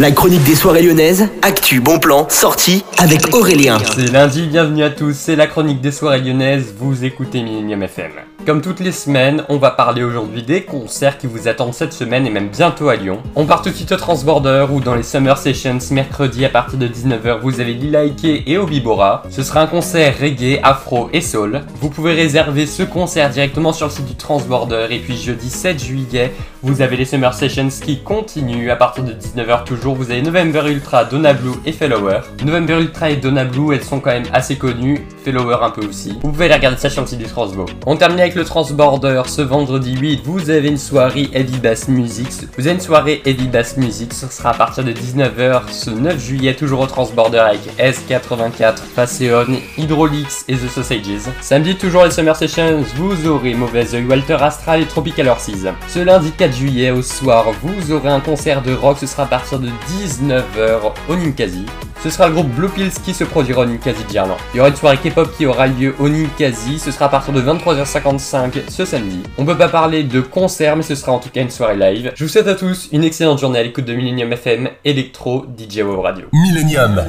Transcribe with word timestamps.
La 0.00 0.12
chronique 0.12 0.44
des 0.44 0.54
soirées 0.54 0.80
lyonnaises, 0.80 1.28
actu, 1.42 1.82
bon 1.82 1.98
plan, 1.98 2.26
sortie 2.30 2.86
avec 2.96 3.34
Aurélien. 3.34 3.76
C'est 3.94 4.10
lundi, 4.10 4.46
bienvenue 4.46 4.82
à 4.82 4.88
tous, 4.88 5.14
c'est 5.14 5.36
la 5.36 5.46
chronique 5.46 5.82
des 5.82 5.92
soirées 5.92 6.22
lyonnaises, 6.22 6.72
vous 6.78 7.04
écoutez 7.04 7.42
Millennium 7.42 7.82
FM. 7.82 8.12
Comme 8.46 8.62
toutes 8.62 8.80
les 8.80 8.92
semaines, 8.92 9.44
on 9.50 9.58
va 9.58 9.70
parler 9.70 10.02
aujourd'hui 10.02 10.42
des 10.42 10.62
concerts 10.62 11.18
qui 11.18 11.26
vous 11.26 11.46
attendent 11.46 11.74
cette 11.74 11.92
semaine 11.92 12.26
et 12.26 12.30
même 12.30 12.48
bientôt 12.48 12.88
à 12.88 12.96
Lyon. 12.96 13.18
On 13.36 13.44
part 13.44 13.60
tout 13.60 13.68
de 13.68 13.74
suite 13.74 13.92
au 13.92 13.96
Transborder 13.96 14.64
où 14.72 14.80
dans 14.80 14.94
les 14.94 15.02
Summer 15.02 15.36
Sessions, 15.36 15.78
mercredi 15.90 16.46
à 16.46 16.48
partir 16.48 16.78
de 16.78 16.88
19h, 16.88 17.40
vous 17.42 17.60
avez 17.60 17.74
Lila 17.74 18.04
Ike 18.04 18.24
et 18.46 18.56
Obibora. 18.56 19.24
Ce 19.28 19.42
sera 19.42 19.60
un 19.60 19.66
concert 19.66 20.14
reggae, 20.18 20.58
afro 20.62 21.10
et 21.12 21.20
soul. 21.20 21.60
Vous 21.82 21.90
pouvez 21.90 22.14
réserver 22.14 22.64
ce 22.64 22.82
concert 22.82 23.28
directement 23.28 23.74
sur 23.74 23.88
le 23.88 23.92
site 23.92 24.06
du 24.06 24.14
Transborder 24.14 24.86
et 24.88 25.00
puis 25.00 25.18
jeudi 25.18 25.50
7 25.50 25.78
juillet, 25.78 26.32
vous 26.62 26.82
avez 26.82 26.96
les 26.96 27.06
Summer 27.06 27.32
Sessions 27.32 27.68
qui 27.82 28.00
continuent 28.00 28.70
à 28.70 28.76
partir 28.76 29.02
de 29.02 29.12
19h 29.12 29.64
toujours. 29.64 29.94
Vous 29.94 30.10
avez 30.10 30.20
November 30.20 30.62
Ultra, 30.66 31.04
Donna 31.04 31.32
Blue 31.32 31.54
et 31.64 31.72
Fellower. 31.72 32.20
November 32.44 32.80
Ultra 32.80 33.10
et 33.10 33.16
Donna 33.16 33.44
Blue, 33.44 33.74
elles 33.74 33.82
sont 33.82 34.00
quand 34.00 34.10
même 34.10 34.26
assez 34.32 34.56
connues. 34.56 35.06
Fellower 35.24 35.56
un 35.62 35.70
peu 35.70 35.86
aussi. 35.86 36.18
Vous 36.22 36.32
pouvez 36.32 36.52
regarder 36.52 36.76
ça 36.76 36.90
sur 36.90 37.04
du 37.04 37.24
Transbo. 37.24 37.64
On 37.86 37.96
termine 37.96 38.20
avec 38.20 38.34
le 38.34 38.44
Transborder 38.44 39.22
ce 39.26 39.40
vendredi 39.40 39.96
8. 39.96 40.20
Vous 40.24 40.50
avez 40.50 40.68
une 40.68 40.76
soirée 40.76 41.30
Heavy 41.32 41.58
Bass 41.58 41.88
Music. 41.88 42.28
Vous 42.58 42.66
avez 42.66 42.74
une 42.74 42.80
soirée 42.80 43.22
Heavy 43.24 43.48
Bass 43.48 43.78
Music. 43.78 44.12
Ce 44.12 44.26
sera 44.26 44.50
à 44.50 44.54
partir 44.54 44.84
de 44.84 44.92
19h 44.92 45.62
ce 45.70 45.90
9 45.90 46.18
juillet, 46.18 46.54
toujours 46.54 46.80
au 46.80 46.86
Transborder 46.86 47.38
avec 47.38 47.60
S84, 47.78 48.76
Faceon, 48.94 49.58
Hydraulics 49.78 50.44
et 50.48 50.56
The 50.56 50.68
Sausages. 50.68 51.30
Samedi, 51.40 51.76
toujours 51.76 52.04
les 52.04 52.10
Summer 52.10 52.36
Sessions. 52.36 52.84
Vous 52.96 53.26
aurez 53.26 53.54
Mauvaise 53.54 53.96
Walter 54.08 54.36
Astral 54.40 54.82
et 54.82 54.86
Tropical 54.86 55.28
Horses. 55.28 55.50
Ce 55.88 55.98
lundi 56.00 56.32
4 56.32 56.49
juillet 56.52 56.90
au 56.90 57.02
soir, 57.02 57.46
vous 57.62 57.92
aurez 57.92 58.08
un 58.08 58.20
concert 58.20 58.62
de 58.62 58.74
rock. 58.74 58.98
Ce 58.98 59.06
sera 59.06 59.24
à 59.24 59.26
partir 59.26 59.58
de 59.58 59.68
19h 59.68 60.92
au 61.08 61.16
Ninkasi. 61.16 61.64
Ce 62.02 62.08
sera 62.08 62.28
le 62.28 62.34
groupe 62.34 62.48
Blue 62.48 62.68
Pills 62.68 62.92
qui 63.04 63.12
se 63.12 63.24
produira 63.24 63.62
au 63.62 63.66
Ninkasi 63.66 64.04
de 64.04 64.10
Gerland. 64.10 64.38
Il 64.54 64.56
y 64.56 64.60
aura 64.60 64.70
une 64.70 64.76
soirée 64.76 64.96
K-pop 64.96 65.30
qui 65.36 65.46
aura 65.46 65.66
lieu 65.66 65.94
au 65.98 66.08
Ninkasi. 66.08 66.78
Ce 66.78 66.90
sera 66.90 67.06
à 67.06 67.08
partir 67.08 67.34
de 67.34 67.42
23h55 67.42 68.70
ce 68.70 68.84
samedi. 68.84 69.22
On 69.38 69.44
peut 69.44 69.58
pas 69.58 69.68
parler 69.68 70.02
de 70.02 70.20
concert, 70.20 70.76
mais 70.76 70.82
ce 70.82 70.94
sera 70.94 71.12
en 71.12 71.18
tout 71.18 71.30
cas 71.30 71.42
une 71.42 71.50
soirée 71.50 71.76
live. 71.76 72.12
Je 72.14 72.24
vous 72.24 72.30
souhaite 72.30 72.48
à 72.48 72.54
tous 72.54 72.88
une 72.92 73.04
excellente 73.04 73.38
journée 73.38 73.58
à 73.58 73.62
l'écoute 73.62 73.84
de 73.84 73.94
Millennium 73.94 74.32
FM, 74.32 74.70
Electro, 74.84 75.44
DJ 75.56 75.80
Radio. 75.82 76.26
Millennium. 76.32 77.02